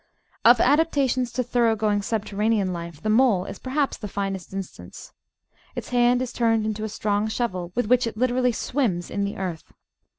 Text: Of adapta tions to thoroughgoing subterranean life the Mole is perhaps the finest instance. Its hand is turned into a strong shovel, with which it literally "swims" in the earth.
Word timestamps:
Of 0.43 0.57
adapta 0.59 1.07
tions 1.07 1.31
to 1.33 1.43
thoroughgoing 1.43 2.01
subterranean 2.01 2.73
life 2.73 3.03
the 3.03 3.09
Mole 3.11 3.45
is 3.45 3.59
perhaps 3.59 3.97
the 3.97 4.07
finest 4.07 4.51
instance. 4.51 5.13
Its 5.75 5.89
hand 5.89 6.23
is 6.23 6.33
turned 6.33 6.65
into 6.65 6.83
a 6.83 6.89
strong 6.89 7.27
shovel, 7.27 7.71
with 7.75 7.85
which 7.85 8.07
it 8.07 8.17
literally 8.17 8.51
"swims" 8.51 9.11
in 9.11 9.25
the 9.25 9.37
earth. 9.37 9.71